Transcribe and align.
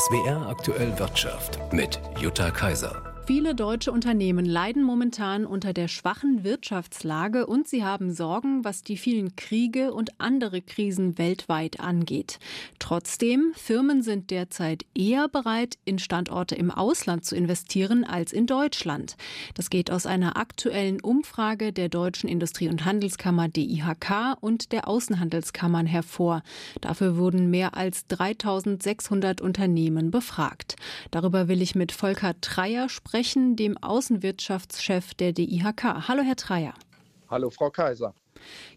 SWR 0.00 0.48
aktuell 0.48 0.98
Wirtschaft 0.98 1.58
mit 1.74 2.00
Jutta 2.18 2.50
Kaiser. 2.50 3.09
Viele 3.32 3.54
deutsche 3.54 3.92
Unternehmen 3.92 4.44
leiden 4.44 4.82
momentan 4.82 5.46
unter 5.46 5.72
der 5.72 5.86
schwachen 5.86 6.42
Wirtschaftslage 6.42 7.46
und 7.46 7.68
sie 7.68 7.84
haben 7.84 8.12
Sorgen, 8.12 8.64
was 8.64 8.82
die 8.82 8.96
vielen 8.96 9.36
Kriege 9.36 9.94
und 9.94 10.20
andere 10.20 10.60
Krisen 10.60 11.16
weltweit 11.16 11.78
angeht. 11.78 12.40
Trotzdem, 12.80 13.52
Firmen 13.54 14.02
sind 14.02 14.32
derzeit 14.32 14.84
eher 14.96 15.28
bereit, 15.28 15.78
in 15.84 16.00
Standorte 16.00 16.56
im 16.56 16.72
Ausland 16.72 17.24
zu 17.24 17.36
investieren 17.36 18.02
als 18.02 18.32
in 18.32 18.46
Deutschland. 18.46 19.16
Das 19.54 19.70
geht 19.70 19.92
aus 19.92 20.06
einer 20.06 20.36
aktuellen 20.36 21.00
Umfrage 21.00 21.72
der 21.72 21.88
Deutschen 21.88 22.28
Industrie- 22.28 22.68
und 22.68 22.84
Handelskammer 22.84 23.46
DIHK 23.46 24.38
und 24.40 24.72
der 24.72 24.88
Außenhandelskammern 24.88 25.86
hervor. 25.86 26.42
Dafür 26.80 27.16
wurden 27.16 27.48
mehr 27.48 27.76
als 27.76 28.08
3600 28.08 29.40
Unternehmen 29.40 30.10
befragt. 30.10 30.74
Darüber 31.12 31.46
will 31.46 31.62
ich 31.62 31.76
mit 31.76 31.92
Volker 31.92 32.34
Treyer 32.40 32.88
sprechen 32.88 33.19
sprechen, 33.20 33.54
dem 33.54 33.76
Außenwirtschaftschef 33.76 35.12
der 35.12 35.32
DIHK. 35.32 36.08
Hallo, 36.08 36.22
Herr 36.22 36.36
Treyer. 36.36 36.72
Hallo, 37.28 37.50
Frau 37.50 37.68
Kaiser. 37.68 38.14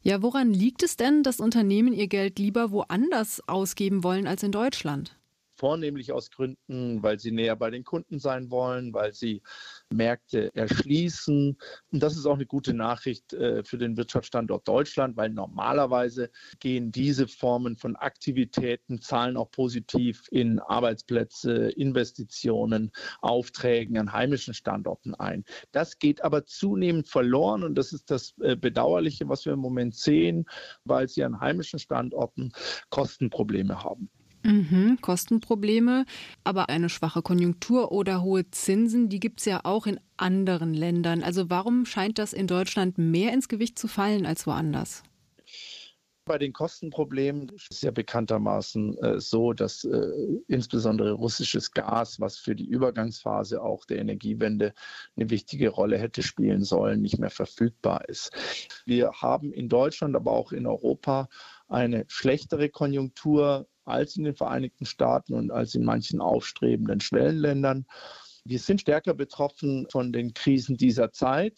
Ja, 0.02 0.21
woran 0.21 0.53
liegt 0.53 0.83
es 0.83 0.97
denn, 0.97 1.23
dass 1.23 1.39
Unternehmen 1.39 1.93
ihr 1.93 2.07
Geld 2.07 2.39
lieber 2.39 2.71
woanders 2.71 3.41
ausgeben 3.47 4.03
wollen 4.03 4.27
als 4.27 4.43
in 4.43 4.52
Deutschland? 4.52 5.16
Vornehmlich 5.63 6.12
aus 6.12 6.30
Gründen, 6.30 7.02
weil 7.03 7.20
sie 7.20 7.31
näher 7.31 7.55
bei 7.55 7.70
den 7.70 7.85
Kunden 7.85 8.20
sein 8.20 8.52
wollen, 8.52 8.94
weil 8.94 9.13
sie 9.13 9.41
Märkte 9.89 10.53
erschließen. 10.53 11.58
Und 11.89 12.03
das 12.03 12.17
ist 12.17 12.26
auch 12.26 12.34
eine 12.34 12.45
gute 12.45 12.73
Nachricht 12.73 13.31
äh, 13.31 13.63
für 13.63 13.77
den 13.77 13.95
Wirtschaftsstandort 13.95 14.67
Deutschland, 14.67 15.16
weil 15.16 15.30
normalerweise 15.30 16.30
gehen 16.59 16.91
diese 16.91 17.30
Formen 17.30 17.77
von 17.77 17.95
Aktivitäten, 17.95 18.99
zahlen 18.99 19.38
auch 19.38 19.52
positiv 19.52 20.27
in 20.31 20.59
Arbeitsplätze, 20.59 21.70
Investitionen, 21.70 22.91
Aufträgen 23.22 23.98
an 23.98 24.11
heimischen 24.11 24.53
Standorten 24.53 25.16
ein. 25.16 25.45
Das 25.72 25.97
geht 25.97 26.25
aber 26.25 26.45
zunehmend 26.45 27.08
verloren 27.08 27.64
und 27.64 27.75
das 27.75 27.94
ist 27.94 28.11
das 28.11 28.34
äh, 28.41 28.58
Bedauerliche, 28.58 29.30
was 29.30 29.45
wir 29.45 29.53
im 29.53 29.59
Moment 29.59 29.95
sehen, 29.95 30.45
weil 30.84 31.08
sie 31.08 31.23
an 31.23 31.39
heimischen 31.39 31.80
Standorten 31.80 32.52
Kostenprobleme 32.89 33.81
haben. 33.81 34.09
Mhm, 34.44 34.97
Kostenprobleme, 34.99 36.05
aber 36.44 36.67
eine 36.67 36.89
schwache 36.89 37.22
Konjunktur 37.22 37.94
oder 37.94 38.22
hohe 38.22 38.50
Zinsen, 38.52 39.08
die 39.08 39.22
gibt 39.22 39.39
es 39.39 39.45
ja 39.45 39.61
auch 39.63 39.85
in 39.88 40.00
anderen 40.17 40.73
Ländern. 40.73 41.23
Also 41.23 41.50
warum 41.50 41.85
scheint 41.85 42.19
das 42.19 42.33
in 42.33 42.47
Deutschland 42.47 42.97
mehr 42.97 43.33
ins 43.33 43.47
Gewicht 43.47 43.80
zu 43.80 43.88
fallen 43.88 44.25
als 44.25 44.45
woanders? 44.45 45.03
Bei 46.25 46.38
den 46.38 46.53
Kostenproblemen 46.53 47.50
ist 47.50 47.67
es 47.69 47.81
ja 47.81 47.91
bekanntermaßen 47.91 48.97
äh, 49.00 49.19
so, 49.19 49.52
dass 49.52 49.83
äh, 49.83 50.08
insbesondere 50.47 51.11
russisches 51.11 51.72
Gas, 51.72 52.19
was 52.19 52.38
für 52.38 52.55
die 52.55 52.66
Übergangsphase 52.66 53.61
auch 53.61 53.83
der 53.85 54.00
Energiewende 54.00 54.73
eine 55.17 55.30
wichtige 55.30 55.67
Rolle 55.69 55.97
hätte 55.97 56.23
spielen 56.23 56.63
sollen, 56.63 57.02
nicht 57.02 57.19
mehr 57.19 57.30
verfügbar 57.30 58.07
ist. 58.07 58.31
Wir 58.85 59.11
haben 59.11 59.52
in 59.52 59.67
Deutschland, 59.67 60.16
aber 60.16 60.31
auch 60.31 60.53
in 60.53 60.66
Europa 60.66 61.28
eine 61.67 62.05
schlechtere 62.07 62.69
Konjunktur 62.69 63.67
als 63.86 64.16
in 64.16 64.23
den 64.23 64.36
Vereinigten 64.36 64.86
Staaten 64.86 65.34
und 65.34 65.52
als 65.52 65.76
in 65.76 65.84
manchen 65.84 66.22
aufstrebenden 66.22 67.00
Schwellenländern. 67.00 67.86
Wir 68.45 68.59
sind 68.59 68.81
stärker 68.81 69.14
betroffen 69.14 69.88
von 69.92 70.12
den 70.12 70.34
Krisen 70.34 70.75
dieser 70.75 71.12
Zeit. 71.12 71.58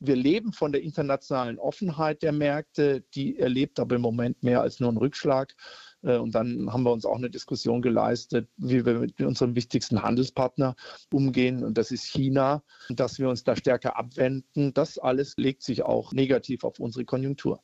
Wir 0.00 0.16
leben 0.16 0.52
von 0.52 0.72
der 0.72 0.82
internationalen 0.82 1.58
Offenheit 1.58 2.22
der 2.22 2.32
Märkte, 2.32 3.02
die 3.14 3.38
erlebt 3.38 3.78
aber 3.80 3.96
im 3.96 4.02
Moment 4.02 4.42
mehr 4.42 4.60
als 4.60 4.80
nur 4.80 4.88
einen 4.90 4.98
Rückschlag. 4.98 5.54
Äh, 6.02 6.18
und 6.18 6.34
dann 6.34 6.72
haben 6.72 6.82
wir 6.82 6.92
uns 6.92 7.06
auch 7.06 7.16
eine 7.16 7.30
Diskussion 7.30 7.80
geleistet, 7.82 8.48
wie 8.56 8.84
wir 8.84 8.98
mit 8.98 9.20
unserem 9.20 9.54
wichtigsten 9.54 10.02
Handelspartner 10.02 10.76
umgehen. 11.12 11.64
Und 11.64 11.78
das 11.78 11.90
ist 11.90 12.04
China. 12.04 12.62
Dass 12.90 13.18
wir 13.18 13.28
uns 13.28 13.44
da 13.44 13.56
stärker 13.56 13.96
abwenden, 13.96 14.74
das 14.74 14.98
alles 14.98 15.34
legt 15.36 15.62
sich 15.62 15.82
auch 15.82 16.12
negativ 16.12 16.64
auf 16.64 16.80
unsere 16.80 17.04
Konjunktur. 17.04 17.62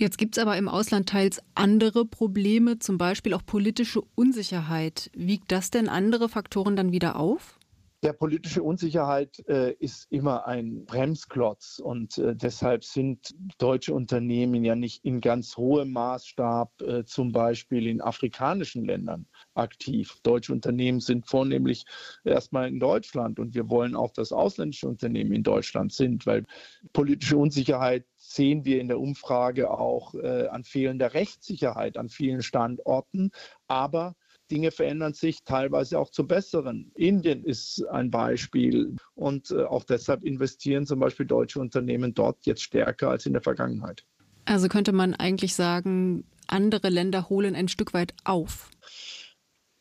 Jetzt 0.00 0.16
gibt 0.16 0.38
es 0.38 0.42
aber 0.42 0.56
im 0.56 0.66
Ausland 0.66 1.10
teils 1.10 1.42
andere 1.54 2.06
Probleme, 2.06 2.78
zum 2.78 2.96
Beispiel 2.96 3.34
auch 3.34 3.44
politische 3.44 4.00
Unsicherheit. 4.14 5.10
Wiegt 5.14 5.52
das 5.52 5.70
denn 5.70 5.90
andere 5.90 6.30
Faktoren 6.30 6.74
dann 6.74 6.90
wieder 6.90 7.16
auf? 7.16 7.58
Ja, 8.02 8.14
politische 8.14 8.62
Unsicherheit 8.62 9.46
äh, 9.46 9.74
ist 9.74 10.10
immer 10.10 10.46
ein 10.46 10.86
Bremsklotz 10.86 11.82
und 11.84 12.16
äh, 12.16 12.34
deshalb 12.34 12.82
sind 12.82 13.34
deutsche 13.58 13.92
Unternehmen 13.92 14.64
ja 14.64 14.74
nicht 14.74 15.04
in 15.04 15.20
ganz 15.20 15.58
hohem 15.58 15.92
Maßstab 15.92 16.80
äh, 16.80 17.04
zum 17.04 17.30
Beispiel 17.32 17.86
in 17.86 18.00
afrikanischen 18.00 18.86
Ländern 18.86 19.26
aktiv. 19.52 20.16
Deutsche 20.22 20.54
Unternehmen 20.54 21.00
sind 21.00 21.26
vornehmlich 21.26 21.84
erstmal 22.24 22.68
in 22.68 22.80
Deutschland 22.80 23.38
und 23.38 23.54
wir 23.54 23.68
wollen 23.68 23.94
auch, 23.94 24.12
dass 24.12 24.32
ausländische 24.32 24.88
Unternehmen 24.88 25.32
in 25.32 25.42
Deutschland 25.42 25.92
sind, 25.92 26.24
weil 26.24 26.46
politische 26.94 27.36
Unsicherheit 27.36 28.06
sehen 28.30 28.64
wir 28.64 28.80
in 28.80 28.88
der 28.88 29.00
Umfrage 29.00 29.70
auch 29.70 30.14
äh, 30.14 30.46
an 30.48 30.64
fehlender 30.64 31.14
Rechtssicherheit 31.14 31.96
an 31.96 32.08
vielen 32.08 32.42
Standorten. 32.42 33.30
Aber 33.66 34.14
Dinge 34.50 34.70
verändern 34.70 35.14
sich 35.14 35.44
teilweise 35.44 35.98
auch 35.98 36.10
zum 36.10 36.26
Besseren. 36.26 36.92
Indien 36.94 37.44
ist 37.44 37.84
ein 37.90 38.10
Beispiel 38.10 38.96
und 39.14 39.50
äh, 39.50 39.64
auch 39.64 39.84
deshalb 39.84 40.24
investieren 40.24 40.86
zum 40.86 41.00
Beispiel 41.00 41.26
deutsche 41.26 41.60
Unternehmen 41.60 42.14
dort 42.14 42.46
jetzt 42.46 42.62
stärker 42.62 43.10
als 43.10 43.26
in 43.26 43.32
der 43.32 43.42
Vergangenheit. 43.42 44.04
Also 44.44 44.68
könnte 44.68 44.92
man 44.92 45.14
eigentlich 45.14 45.54
sagen, 45.54 46.24
andere 46.46 46.88
Länder 46.88 47.28
holen 47.28 47.54
ein 47.54 47.68
Stück 47.68 47.94
weit 47.94 48.14
auf. 48.24 48.70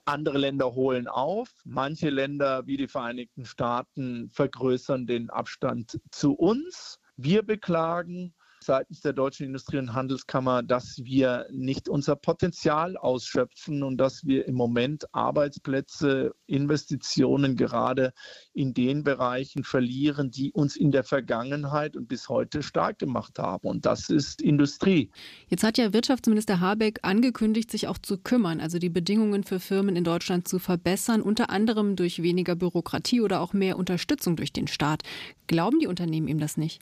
Andere 0.06 0.40
Länder 0.40 0.74
holen 0.74 1.08
auf. 1.08 1.50
Manche 1.66 2.10
Länder 2.10 2.66
wie 2.66 2.78
die 2.78 2.88
Vereinigten 2.88 3.46
Staaten 3.46 4.30
vergrößern 4.30 5.06
den 5.06 5.30
Abstand 5.30 6.00
zu 6.12 6.34
uns. 6.34 7.00
Wir 7.16 7.44
beklagen, 7.44 8.34
seitens 8.70 9.02
der 9.02 9.14
Deutschen 9.14 9.48
Industrie- 9.48 9.80
und 9.80 9.94
Handelskammer, 9.94 10.62
dass 10.62 11.00
wir 11.04 11.48
nicht 11.50 11.90
unser 11.90 12.16
Potenzial 12.16 12.98
ausschöpfen 12.98 13.82
und 13.82 13.98
dass 13.98 14.24
wir 14.26 14.48
im 14.48 14.54
Moment 14.54 15.12
Arbeitsplätze, 15.12 16.34
Investitionen 16.46 17.56
gerade 17.56 18.14
in 18.54 18.76
den 18.76 19.04
Bereichen 19.04 19.64
verlieren, 19.64 20.30
die 20.30 20.52
uns 20.52 20.76
in 20.76 20.92
der 20.92 21.04
Vergangenheit 21.04 21.98
und 21.98 22.08
bis 22.08 22.30
heute 22.30 22.62
stark 22.62 23.00
gemacht 23.00 23.40
haben. 23.40 23.68
Und 23.68 23.88
das 23.88 24.12
ist 24.12 24.40
Industrie. 24.40 25.10
Jetzt 25.48 25.64
hat 25.64 25.80
ja 25.80 25.92
Wirtschaftsminister 25.92 26.60
Habeck 26.60 27.00
angekündigt, 27.02 27.72
sich 27.72 27.88
auch 27.88 27.98
zu 27.98 28.20
kümmern, 28.20 28.62
also 28.62 28.78
die 28.78 28.92
Bedingungen 28.92 29.46
für 29.46 29.60
Firmen 29.60 29.96
in 29.96 30.04
Deutschland 30.04 30.48
zu 30.48 30.60
verbessern, 30.60 31.24
unter 31.24 31.50
anderem 31.50 31.96
durch 31.96 32.22
weniger 32.22 32.56
Bürokratie 32.56 33.22
oder 33.22 33.42
auch 33.42 33.54
mehr 33.54 33.80
Unterstützung 33.80 34.36
durch 34.36 34.54
den 34.54 34.68
Staat. 34.68 35.02
Glauben 35.48 35.80
die 35.80 35.88
Unternehmen 35.88 36.28
ihm 36.28 36.40
das 36.40 36.56
nicht? 36.56 36.82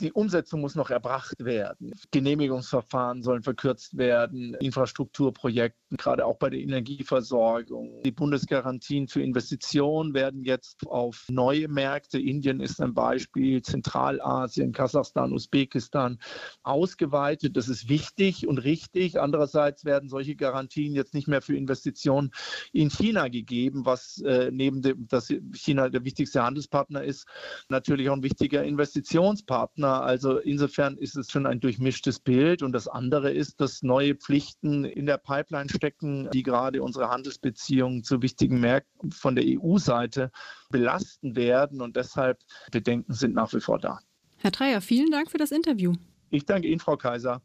Die 0.00 0.12
Umsetzung 0.12 0.60
muss 0.60 0.74
noch 0.74 0.90
erbracht 0.90 1.44
werden. 1.44 1.92
Genehmigungsverfahren 2.10 3.22
sollen 3.22 3.44
verkürzt 3.44 3.96
werden, 3.96 4.54
Infrastrukturprojekte, 4.54 5.78
gerade 5.96 6.26
auch 6.26 6.36
bei 6.36 6.50
der 6.50 6.58
Energieversorgung. 6.58 8.02
Die 8.02 8.10
Bundesgarantien 8.10 9.06
für 9.06 9.22
Investitionen 9.22 10.12
werden 10.12 10.42
jetzt 10.42 10.84
auf 10.88 11.26
neue 11.30 11.68
Märkte, 11.68 12.18
Indien 12.18 12.58
ist 12.58 12.82
ein 12.82 12.92
Beispiel, 12.92 13.62
Zentralasien, 13.62 14.72
Kasachstan, 14.72 15.32
Usbekistan, 15.32 16.18
ausgeweitet. 16.64 17.56
Das 17.56 17.68
ist 17.68 17.88
wichtig 17.88 18.48
und 18.48 18.58
richtig. 18.58 19.20
Andererseits 19.20 19.84
werden 19.84 20.08
solche 20.08 20.34
Garantien 20.34 20.94
jetzt 20.94 21.14
nicht 21.14 21.28
mehr 21.28 21.40
für 21.40 21.56
Investitionen 21.56 22.32
in 22.72 22.90
China 22.90 23.28
gegeben, 23.28 23.86
was 23.86 24.20
äh, 24.22 24.50
neben 24.50 24.82
dem, 24.82 25.06
dass 25.06 25.32
China 25.52 25.88
der 25.88 26.04
wichtigste 26.04 26.42
Handelspartner 26.42 27.04
ist, 27.04 27.28
natürlich 27.68 28.08
auch 28.10 28.16
ein 28.16 28.24
wichtiger 28.24 28.64
Investitionspartner. 28.64 29.83
Partner. 29.84 30.02
Also 30.02 30.38
insofern 30.38 30.96
ist 30.96 31.16
es 31.16 31.30
schon 31.30 31.46
ein 31.46 31.60
durchmischtes 31.60 32.18
Bild. 32.18 32.62
Und 32.62 32.72
das 32.72 32.88
andere 32.88 33.32
ist, 33.32 33.60
dass 33.60 33.82
neue 33.82 34.14
Pflichten 34.14 34.84
in 34.84 35.06
der 35.06 35.18
Pipeline 35.18 35.68
stecken, 35.68 36.28
die 36.32 36.42
gerade 36.42 36.82
unsere 36.82 37.08
Handelsbeziehungen 37.08 38.02
zu 38.02 38.22
wichtigen 38.22 38.60
Märkten 38.60 39.12
von 39.12 39.34
der 39.34 39.44
EU-Seite 39.46 40.30
belasten 40.70 41.36
werden. 41.36 41.80
Und 41.80 41.96
deshalb 41.96 42.38
Bedenken 42.70 43.12
sind 43.12 43.34
nach 43.34 43.52
wie 43.52 43.60
vor 43.60 43.78
da. 43.78 43.98
Herr 44.38 44.50
Dreier, 44.50 44.80
vielen 44.80 45.10
Dank 45.10 45.30
für 45.30 45.38
das 45.38 45.52
Interview. 45.52 45.94
Ich 46.30 46.44
danke 46.44 46.68
Ihnen, 46.68 46.80
Frau 46.80 46.96
Kaiser. 46.96 47.42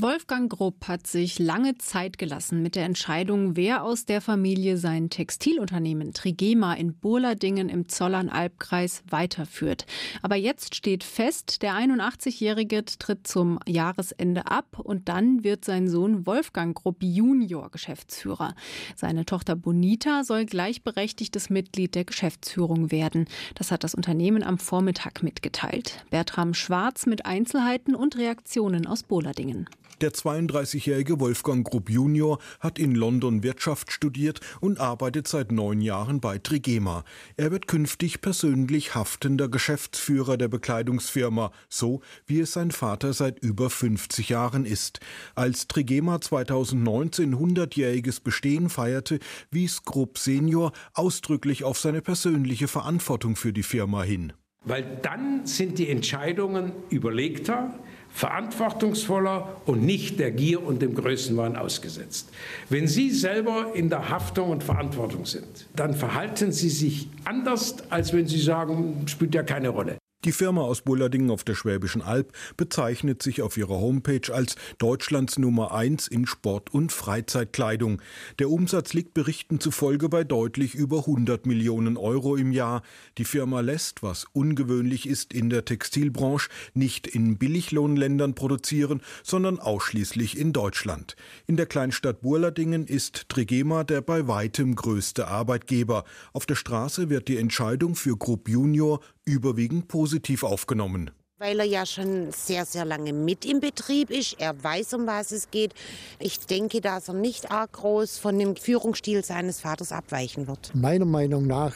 Wolfgang 0.00 0.50
Grupp 0.50 0.88
hat 0.88 1.06
sich 1.06 1.38
lange 1.38 1.76
Zeit 1.76 2.16
gelassen 2.16 2.62
mit 2.62 2.76
der 2.76 2.86
Entscheidung, 2.86 3.56
wer 3.56 3.84
aus 3.84 4.06
der 4.06 4.22
Familie 4.22 4.78
sein 4.78 5.10
Textilunternehmen 5.10 6.14
Trigema 6.14 6.72
in 6.72 6.94
Burladingen 6.94 7.68
im 7.68 7.90
Zollernalbkreis 7.90 9.02
weiterführt. 9.10 9.84
Aber 10.22 10.36
jetzt 10.36 10.74
steht 10.74 11.04
fest, 11.04 11.60
der 11.60 11.74
81-Jährige 11.74 12.86
tritt 12.86 13.26
zum 13.26 13.58
Jahresende 13.66 14.46
ab 14.46 14.78
und 14.78 15.10
dann 15.10 15.44
wird 15.44 15.66
sein 15.66 15.88
Sohn 15.88 16.26
Wolfgang 16.26 16.74
Grupp 16.74 17.02
Junior 17.02 17.70
Geschäftsführer. 17.70 18.54
Seine 18.96 19.26
Tochter 19.26 19.56
Bonita 19.56 20.24
soll 20.24 20.46
gleichberechtigtes 20.46 21.50
Mitglied 21.50 21.94
der 21.94 22.06
Geschäftsführung 22.06 22.90
werden. 22.90 23.26
Das 23.56 23.70
hat 23.70 23.84
das 23.84 23.94
Unternehmen 23.94 24.42
am 24.42 24.56
Vormittag 24.56 25.22
mitgeteilt. 25.22 26.06
Bertram 26.08 26.54
Schwarz 26.54 27.04
mit 27.04 27.26
Einzelheiten 27.26 27.94
und 27.94 28.16
Reaktionen 28.16 28.86
aus 28.86 29.02
Burladingen. 29.02 29.68
Der 30.00 30.10
32-jährige 30.10 31.20
Wolfgang 31.20 31.64
Grupp 31.64 31.88
Junior 31.88 32.38
hat 32.58 32.78
in 32.78 32.94
London 32.94 33.44
Wirtschaft 33.44 33.92
studiert 33.92 34.40
und 34.60 34.80
arbeitet 34.80 35.28
seit 35.28 35.52
neun 35.52 35.80
Jahren 35.80 36.20
bei 36.20 36.38
Trigema. 36.38 37.04
Er 37.36 37.52
wird 37.52 37.68
künftig 37.68 38.20
persönlich 38.20 38.96
haftender 38.96 39.48
Geschäftsführer 39.48 40.36
der 40.36 40.48
Bekleidungsfirma, 40.48 41.52
so 41.68 42.00
wie 42.26 42.40
es 42.40 42.52
sein 42.52 42.72
Vater 42.72 43.12
seit 43.12 43.38
über 43.38 43.70
50 43.70 44.28
Jahren 44.28 44.64
ist. 44.64 44.98
Als 45.36 45.68
Trigema 45.68 46.20
2019 46.20 47.36
100-jähriges 47.36 48.22
Bestehen 48.22 48.70
feierte, 48.70 49.20
wies 49.52 49.84
Grupp 49.84 50.18
Senior 50.18 50.72
ausdrücklich 50.94 51.62
auf 51.62 51.78
seine 51.78 52.02
persönliche 52.02 52.66
Verantwortung 52.66 53.36
für 53.36 53.52
die 53.52 53.62
Firma 53.62 54.02
hin. 54.02 54.32
Weil 54.64 54.98
dann 55.02 55.44
sind 55.44 55.78
die 55.78 55.88
Entscheidungen 55.88 56.72
überlegter, 56.88 57.78
verantwortungsvoller 58.14 59.56
und 59.66 59.82
nicht 59.82 60.20
der 60.20 60.30
Gier 60.30 60.62
und 60.62 60.82
dem 60.82 60.94
Größenwahn 60.94 61.56
ausgesetzt. 61.56 62.28
Wenn 62.68 62.86
Sie 62.86 63.10
selber 63.10 63.72
in 63.74 63.88
der 63.88 64.10
Haftung 64.10 64.50
und 64.50 64.62
Verantwortung 64.62 65.24
sind, 65.24 65.66
dann 65.74 65.94
verhalten 65.94 66.52
Sie 66.52 66.68
sich 66.68 67.08
anders, 67.24 67.76
als 67.90 68.12
wenn 68.12 68.26
Sie 68.26 68.40
sagen, 68.40 69.02
spielt 69.06 69.34
ja 69.34 69.42
keine 69.42 69.70
Rolle. 69.70 70.01
Die 70.24 70.30
Firma 70.30 70.60
aus 70.60 70.82
Bullardingen 70.82 71.32
auf 71.32 71.42
der 71.42 71.56
Schwäbischen 71.56 72.00
Alb 72.00 72.32
bezeichnet 72.56 73.24
sich 73.24 73.42
auf 73.42 73.56
ihrer 73.56 73.80
Homepage 73.80 74.32
als 74.32 74.54
Deutschlands 74.78 75.36
Nummer 75.36 75.74
eins 75.74 76.06
in 76.06 76.26
Sport- 76.26 76.72
und 76.72 76.92
Freizeitkleidung. 76.92 78.00
Der 78.38 78.48
Umsatz 78.48 78.92
liegt 78.92 79.14
Berichten 79.14 79.58
zufolge 79.58 80.08
bei 80.08 80.22
deutlich 80.22 80.76
über 80.76 80.98
100 80.98 81.44
Millionen 81.44 81.96
Euro 81.96 82.36
im 82.36 82.52
Jahr. 82.52 82.82
Die 83.18 83.24
Firma 83.24 83.62
lässt, 83.62 84.04
was 84.04 84.26
ungewöhnlich 84.32 85.08
ist 85.08 85.32
in 85.32 85.50
der 85.50 85.64
Textilbranche, 85.64 86.50
nicht 86.72 87.08
in 87.08 87.36
Billiglohnländern 87.36 88.36
produzieren, 88.36 89.02
sondern 89.24 89.58
ausschließlich 89.58 90.38
in 90.38 90.52
Deutschland. 90.52 91.16
In 91.48 91.56
der 91.56 91.66
Kleinstadt 91.66 92.20
Burladingen 92.20 92.86
ist 92.86 93.28
Trigema 93.28 93.82
der 93.82 94.02
bei 94.02 94.28
weitem 94.28 94.76
größte 94.76 95.26
Arbeitgeber. 95.26 96.04
Auf 96.32 96.46
der 96.46 96.54
Straße 96.54 97.10
wird 97.10 97.26
die 97.26 97.38
Entscheidung 97.38 97.96
für 97.96 98.16
Group 98.16 98.48
Junior 98.48 99.00
überwiegend 99.24 99.88
positiv 99.88 100.11
aufgenommen. 100.42 101.10
Weil 101.38 101.58
er 101.58 101.66
ja 101.66 101.84
schon 101.84 102.30
sehr, 102.30 102.64
sehr 102.64 102.84
lange 102.84 103.12
mit 103.12 103.44
im 103.44 103.58
Betrieb 103.58 104.10
ist. 104.10 104.36
Er 104.38 104.62
weiß, 104.62 104.94
um 104.94 105.06
was 105.06 105.32
es 105.32 105.50
geht. 105.50 105.74
Ich 106.20 106.38
denke, 106.38 106.80
dass 106.80 107.08
er 107.08 107.14
nicht 107.14 107.50
arg 107.50 107.72
groß 107.72 108.18
von 108.18 108.38
dem 108.38 108.54
Führungsstil 108.54 109.24
seines 109.24 109.60
Vaters 109.60 109.90
abweichen 109.90 110.46
wird. 110.46 110.72
Meiner 110.74 111.04
Meinung 111.04 111.46
nach 111.46 111.74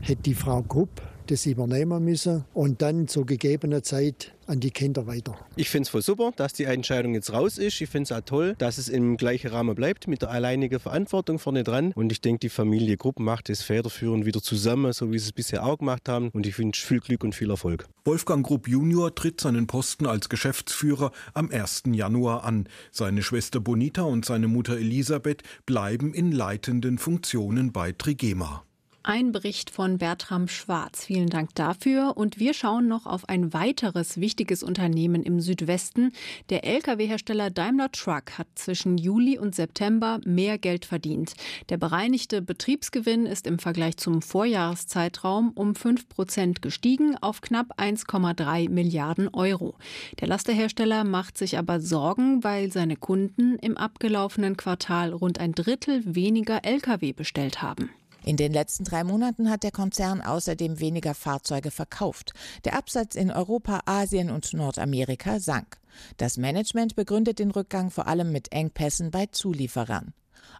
hätte 0.00 0.22
die 0.22 0.34
Frau 0.34 0.62
Grupp 0.62 1.02
das 1.30 1.46
übernehmen 1.46 2.04
müssen 2.04 2.44
und 2.54 2.82
dann 2.82 3.08
zu 3.08 3.24
gegebener 3.24 3.82
Zeit 3.82 4.32
an 4.48 4.60
die 4.60 4.70
Kinder 4.70 5.06
weiter. 5.06 5.36
Ich 5.56 5.68
finde 5.68 5.82
es 5.82 5.88
voll 5.90 6.02
super, 6.02 6.32
dass 6.34 6.52
die 6.54 6.64
Entscheidung 6.64 7.14
jetzt 7.14 7.32
raus 7.32 7.58
ist. 7.58 7.80
Ich 7.80 7.90
finde 7.90 8.04
es 8.04 8.12
auch 8.12 8.24
toll, 8.24 8.54
dass 8.58 8.78
es 8.78 8.88
im 8.88 9.16
gleichen 9.16 9.50
Rahmen 9.50 9.74
bleibt 9.74 10.08
mit 10.08 10.22
der 10.22 10.30
alleinigen 10.30 10.80
Verantwortung 10.80 11.38
vorne 11.38 11.64
dran. 11.64 11.92
Und 11.94 12.10
ich 12.12 12.20
denke, 12.20 12.40
die 12.40 12.48
Familie 12.48 12.96
Grupp 12.96 13.20
macht 13.20 13.48
das 13.48 13.62
federführend 13.62 14.24
wieder 14.24 14.42
zusammen, 14.42 14.92
so 14.92 15.12
wie 15.12 15.18
sie 15.18 15.26
es 15.26 15.32
bisher 15.32 15.64
auch 15.64 15.78
gemacht 15.78 16.08
haben. 16.08 16.30
Und 16.32 16.46
ich 16.46 16.58
wünsche 16.58 16.86
viel 16.86 17.00
Glück 17.00 17.24
und 17.24 17.34
viel 17.34 17.50
Erfolg. 17.50 17.86
Wolfgang 18.04 18.44
Grupp 18.44 18.68
Junior 18.68 19.14
tritt 19.14 19.40
seinen 19.40 19.66
Posten 19.66 20.06
als 20.06 20.28
Geschäftsführer 20.28 21.12
am 21.34 21.50
1. 21.50 21.82
Januar 21.92 22.44
an. 22.44 22.68
Seine 22.90 23.22
Schwester 23.22 23.60
Bonita 23.60 24.02
und 24.02 24.24
seine 24.24 24.48
Mutter 24.48 24.78
Elisabeth 24.78 25.42
bleiben 25.66 26.14
in 26.14 26.32
leitenden 26.32 26.98
Funktionen 26.98 27.72
bei 27.72 27.92
Trigema. 27.92 28.64
Ein 29.10 29.32
Bericht 29.32 29.70
von 29.70 29.96
Bertram 29.96 30.48
Schwarz. 30.48 31.06
Vielen 31.06 31.30
Dank 31.30 31.54
dafür. 31.54 32.18
Und 32.18 32.38
wir 32.38 32.52
schauen 32.52 32.88
noch 32.88 33.06
auf 33.06 33.26
ein 33.26 33.54
weiteres 33.54 34.20
wichtiges 34.20 34.62
Unternehmen 34.62 35.22
im 35.22 35.40
Südwesten. 35.40 36.12
Der 36.50 36.66
Lkw-Hersteller 36.66 37.48
Daimler 37.48 37.90
Truck 37.90 38.36
hat 38.36 38.48
zwischen 38.54 38.98
Juli 38.98 39.38
und 39.38 39.54
September 39.54 40.20
mehr 40.26 40.58
Geld 40.58 40.84
verdient. 40.84 41.32
Der 41.70 41.78
bereinigte 41.78 42.42
Betriebsgewinn 42.42 43.24
ist 43.24 43.46
im 43.46 43.58
Vergleich 43.58 43.96
zum 43.96 44.20
Vorjahreszeitraum 44.20 45.52
um 45.54 45.74
5 45.74 46.10
Prozent 46.10 46.60
gestiegen 46.60 47.16
auf 47.16 47.40
knapp 47.40 47.80
1,3 47.80 48.68
Milliarden 48.68 49.28
Euro. 49.28 49.74
Der 50.20 50.28
Lasterhersteller 50.28 51.04
macht 51.04 51.38
sich 51.38 51.56
aber 51.56 51.80
Sorgen, 51.80 52.44
weil 52.44 52.70
seine 52.70 52.96
Kunden 52.96 53.56
im 53.60 53.78
abgelaufenen 53.78 54.58
Quartal 54.58 55.14
rund 55.14 55.40
ein 55.40 55.52
Drittel 55.52 56.02
weniger 56.04 56.62
Lkw 56.66 57.14
bestellt 57.14 57.62
haben. 57.62 57.88
In 58.24 58.36
den 58.36 58.52
letzten 58.52 58.84
drei 58.84 59.04
Monaten 59.04 59.50
hat 59.50 59.62
der 59.62 59.70
Konzern 59.70 60.20
außerdem 60.20 60.80
weniger 60.80 61.14
Fahrzeuge 61.14 61.70
verkauft. 61.70 62.32
Der 62.64 62.74
Absatz 62.74 63.14
in 63.14 63.30
Europa, 63.30 63.80
Asien 63.86 64.30
und 64.30 64.52
Nordamerika 64.52 65.40
sank. 65.40 65.78
Das 66.16 66.36
Management 66.36 66.96
begründet 66.96 67.38
den 67.38 67.50
Rückgang 67.50 67.90
vor 67.90 68.06
allem 68.06 68.32
mit 68.32 68.52
Engpässen 68.52 69.10
bei 69.10 69.26
Zulieferern. 69.26 70.12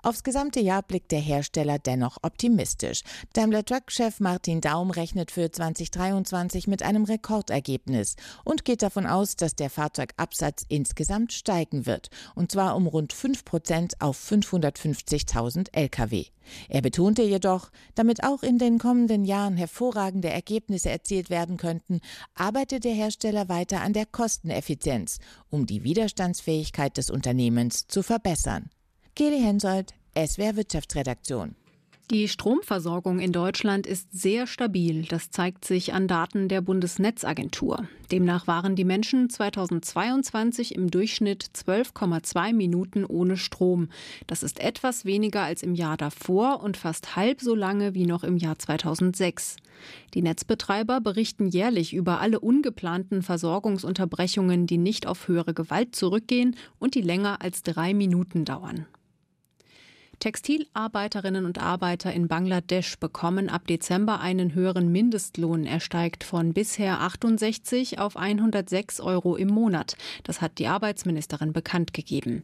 Aufs 0.02 0.22
gesamte 0.22 0.60
Jahr 0.60 0.82
blickt 0.82 1.10
der 1.12 1.20
Hersteller 1.20 1.78
dennoch 1.78 2.18
optimistisch. 2.22 3.02
Daimler 3.32 3.64
Truck-Chef 3.64 4.20
Martin 4.20 4.60
Daum 4.60 4.90
rechnet 4.90 5.30
für 5.30 5.50
2023 5.50 6.68
mit 6.68 6.82
einem 6.82 7.04
Rekordergebnis 7.04 8.16
und 8.44 8.64
geht 8.64 8.82
davon 8.82 9.06
aus, 9.06 9.36
dass 9.36 9.56
der 9.56 9.70
Fahrzeugabsatz 9.70 10.64
insgesamt 10.68 11.32
steigen 11.32 11.86
wird, 11.86 12.10
und 12.34 12.52
zwar 12.52 12.76
um 12.76 12.86
rund 12.86 13.12
5 13.12 13.44
Prozent 13.44 14.00
auf 14.00 14.18
550.000 14.18 15.68
Lkw. 15.72 16.26
Er 16.68 16.80
betonte 16.80 17.22
jedoch, 17.22 17.70
damit 17.94 18.24
auch 18.24 18.42
in 18.42 18.58
den 18.58 18.78
kommenden 18.78 19.24
Jahren 19.24 19.56
hervorragende 19.56 20.30
Ergebnisse 20.30 20.90
erzielt 20.90 21.30
werden 21.30 21.56
könnten, 21.56 22.00
arbeitet 22.34 22.84
der 22.84 22.94
Hersteller 22.94 23.48
weiter 23.48 23.82
an 23.82 23.92
der 23.92 24.06
Kosteneffizienz, 24.06 25.18
um 25.50 25.66
die 25.66 25.84
Widerstandsfähigkeit 25.84 26.96
des 26.96 27.10
Unternehmens 27.10 27.86
zu 27.88 28.02
verbessern. 28.02 28.70
Geli 29.18 29.40
Hensoldt, 29.40 29.94
SWR 30.16 30.54
Wirtschaftsredaktion. 30.54 31.56
Die 32.12 32.28
Stromversorgung 32.28 33.18
in 33.18 33.32
Deutschland 33.32 33.84
ist 33.84 34.12
sehr 34.12 34.46
stabil. 34.46 35.06
Das 35.06 35.30
zeigt 35.30 35.64
sich 35.64 35.92
an 35.92 36.06
Daten 36.06 36.48
der 36.48 36.60
Bundesnetzagentur. 36.60 37.88
Demnach 38.12 38.46
waren 38.46 38.76
die 38.76 38.84
Menschen 38.84 39.28
2022 39.28 40.72
im 40.72 40.92
Durchschnitt 40.92 41.44
12,2 41.52 42.52
Minuten 42.52 43.04
ohne 43.04 43.36
Strom. 43.36 43.88
Das 44.28 44.44
ist 44.44 44.60
etwas 44.60 45.04
weniger 45.04 45.42
als 45.42 45.64
im 45.64 45.74
Jahr 45.74 45.96
davor 45.96 46.62
und 46.62 46.76
fast 46.76 47.16
halb 47.16 47.40
so 47.40 47.56
lange 47.56 47.94
wie 47.94 48.06
noch 48.06 48.22
im 48.22 48.36
Jahr 48.36 48.56
2006. 48.56 49.56
Die 50.14 50.22
Netzbetreiber 50.22 51.00
berichten 51.00 51.48
jährlich 51.48 51.92
über 51.92 52.20
alle 52.20 52.38
ungeplanten 52.38 53.22
Versorgungsunterbrechungen, 53.22 54.68
die 54.68 54.78
nicht 54.78 55.08
auf 55.08 55.26
höhere 55.26 55.54
Gewalt 55.54 55.96
zurückgehen 55.96 56.54
und 56.78 56.94
die 56.94 57.02
länger 57.02 57.42
als 57.42 57.64
drei 57.64 57.94
Minuten 57.94 58.44
dauern. 58.44 58.86
Textilarbeiterinnen 60.18 61.44
und 61.44 61.58
Arbeiter 61.58 62.12
in 62.12 62.28
Bangladesch 62.28 62.98
bekommen 62.98 63.48
ab 63.48 63.66
Dezember 63.66 64.20
einen 64.20 64.54
höheren 64.54 64.90
Mindestlohn. 64.90 65.64
Er 65.64 65.80
steigt 65.80 66.24
von 66.24 66.52
bisher 66.52 67.00
68 67.00 67.98
auf 67.98 68.16
106 68.16 69.00
Euro 69.00 69.36
im 69.36 69.48
Monat. 69.48 69.96
Das 70.24 70.40
hat 70.40 70.58
die 70.58 70.66
Arbeitsministerin 70.66 71.52
bekannt 71.52 71.94
gegeben. 71.94 72.42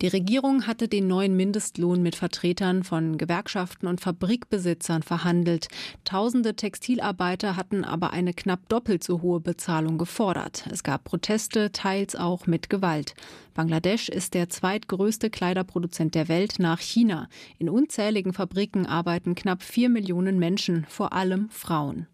Die 0.00 0.08
Regierung 0.08 0.66
hatte 0.66 0.88
den 0.88 1.08
neuen 1.08 1.36
Mindestlohn 1.36 2.02
mit 2.02 2.16
Vertretern 2.16 2.84
von 2.84 3.18
Gewerkschaften 3.18 3.86
und 3.86 4.00
Fabrikbesitzern 4.00 5.02
verhandelt. 5.02 5.68
Tausende 6.04 6.54
Textilarbeiter 6.54 7.56
hatten 7.56 7.84
aber 7.84 8.12
eine 8.12 8.34
knapp 8.34 8.68
doppelt 8.68 9.02
so 9.02 9.22
hohe 9.22 9.40
Bezahlung 9.40 9.98
gefordert. 9.98 10.64
Es 10.70 10.82
gab 10.82 11.04
Proteste, 11.04 11.72
teils 11.72 12.14
auch 12.14 12.46
mit 12.46 12.70
Gewalt. 12.70 13.14
Bangladesch 13.56 14.10
ist 14.10 14.34
der 14.34 14.50
zweitgrößte 14.50 15.30
Kleiderproduzent 15.30 16.14
der 16.14 16.28
Welt 16.28 16.56
nach 16.58 16.78
China. 16.78 17.26
In 17.58 17.70
unzähligen 17.70 18.34
Fabriken 18.34 18.84
arbeiten 18.84 19.34
knapp 19.34 19.62
vier 19.62 19.88
Millionen 19.88 20.38
Menschen, 20.38 20.84
vor 20.90 21.14
allem 21.14 21.48
Frauen. 21.48 22.06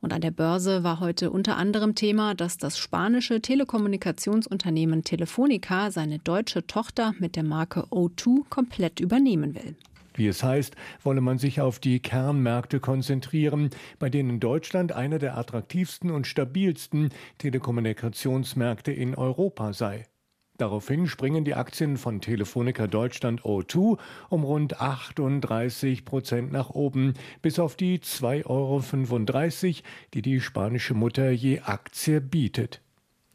Und 0.00 0.12
an 0.12 0.20
der 0.20 0.32
Börse 0.32 0.82
war 0.82 0.98
heute 0.98 1.30
unter 1.30 1.56
anderem 1.56 1.94
Thema, 1.94 2.34
dass 2.34 2.58
das 2.58 2.78
spanische 2.78 3.40
Telekommunikationsunternehmen 3.40 5.04
Telefonica 5.04 5.92
seine 5.92 6.18
deutsche 6.18 6.66
Tochter 6.66 7.14
mit 7.20 7.36
der 7.36 7.44
Marke 7.44 7.84
O2 7.92 8.48
komplett 8.50 8.98
übernehmen 8.98 9.54
will. 9.54 9.76
Wie 10.14 10.26
es 10.26 10.42
heißt, 10.42 10.74
wolle 11.04 11.20
man 11.20 11.38
sich 11.38 11.60
auf 11.60 11.78
die 11.78 12.00
Kernmärkte 12.00 12.80
konzentrieren, 12.80 13.70
bei 14.00 14.10
denen 14.10 14.40
Deutschland 14.40 14.90
einer 14.90 15.20
der 15.20 15.38
attraktivsten 15.38 16.10
und 16.10 16.26
stabilsten 16.26 17.10
Telekommunikationsmärkte 17.38 18.90
in 18.90 19.14
Europa 19.14 19.72
sei. 19.72 20.06
Daraufhin 20.58 21.06
springen 21.06 21.44
die 21.44 21.54
Aktien 21.54 21.98
von 21.98 22.20
Telefonica 22.20 22.86
Deutschland 22.86 23.42
O2 23.42 23.98
um 24.30 24.44
rund 24.44 24.80
38 24.80 26.04
Prozent 26.04 26.50
nach 26.50 26.70
oben, 26.70 27.14
bis 27.42 27.58
auf 27.58 27.76
die 27.76 27.98
2,35 27.98 28.46
Euro, 28.46 29.82
die 30.14 30.22
die 30.22 30.40
spanische 30.40 30.94
Mutter 30.94 31.30
je 31.30 31.60
Aktie 31.60 32.20
bietet. 32.20 32.80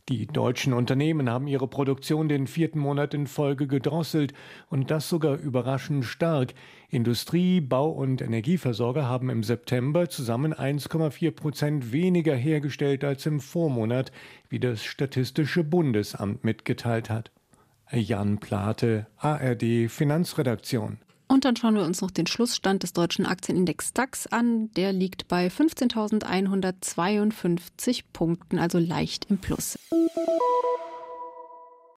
Die 0.10 0.26
deutschen 0.26 0.74
Unternehmen 0.74 1.30
haben 1.30 1.48
ihre 1.48 1.68
Produktion 1.68 2.28
den 2.28 2.48
vierten 2.48 2.80
Monat 2.80 3.14
in 3.14 3.28
Folge 3.28 3.68
gedrosselt 3.68 4.34
und 4.70 4.90
das 4.90 5.08
sogar 5.08 5.38
überraschend 5.38 6.06
stark. 6.06 6.54
Industrie, 6.90 7.62
Bau- 7.62 7.92
und 7.92 8.22
Energieversorger 8.22 9.08
haben 9.08 9.30
im 9.30 9.44
September 9.44 10.10
zusammen 10.10 10.54
1,4 10.54 11.32
Prozent 11.32 11.92
weniger 11.92 12.36
hergestellt 12.36 13.04
als 13.04 13.26
im 13.26 13.40
Vormonat, 13.40 14.12
wie 14.50 14.60
das 14.60 14.84
Statistische 14.84 15.64
Bundesamt 15.64 16.44
mitgeteilt 16.44 17.10
hat. 17.10 17.32
Jan 17.92 18.40
Plate, 18.40 19.08
ARD 19.18 19.90
Finanzredaktion. 19.90 20.98
Und 21.32 21.46
dann 21.46 21.56
schauen 21.56 21.76
wir 21.76 21.86
uns 21.86 22.02
noch 22.02 22.12
den 22.12 22.28
Schlussstand 22.28 22.84
des 22.84 22.92
deutschen 22.92 23.26
Aktienindex 23.26 23.94
DAX 23.94 24.28
an. 24.28 24.70
Der 24.74 24.92
liegt 24.92 25.30
bei 25.30 25.48
15.152 25.48 28.04
Punkten, 28.12 28.60
also 28.60 28.80
leicht 28.80 29.28
im 29.30 29.38
Plus. 29.38 29.80